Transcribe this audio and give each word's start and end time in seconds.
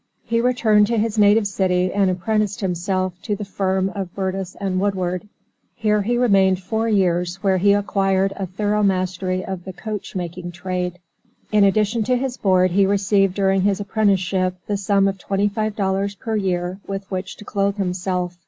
He 0.23 0.41
returned 0.41 0.87
to 0.87 0.97
his 0.97 1.19
native 1.19 1.45
city 1.45 1.93
and 1.93 2.09
apprenticed 2.09 2.61
himself 2.61 3.13
to 3.21 3.35
the 3.35 3.45
firm 3.45 3.91
of 3.93 4.15
Burtis 4.15 4.55
& 4.59 4.59
Woodward. 4.79 5.29
Here 5.75 6.01
he 6.01 6.17
remained 6.17 6.59
four 6.59 6.89
years 6.89 7.35
where 7.43 7.57
he 7.59 7.73
acquired 7.73 8.33
a 8.35 8.47
thorough 8.47 8.81
mastery 8.81 9.45
of 9.45 9.63
the 9.63 9.73
coach 9.73 10.15
making 10.15 10.53
trade. 10.53 10.97
In 11.51 11.63
addition 11.63 12.01
to 12.05 12.17
his 12.17 12.35
board 12.35 12.71
he 12.71 12.87
received 12.87 13.35
during 13.35 13.61
his 13.61 13.79
apprenticeship 13.79 14.55
the 14.65 14.75
sum 14.75 15.07
of 15.07 15.19
twenty 15.19 15.47
five 15.49 15.75
dollars 15.75 16.15
per 16.15 16.35
year 16.35 16.79
with 16.87 17.05
which 17.11 17.37
to 17.37 17.45
clothe 17.45 17.77
himself. 17.77 18.39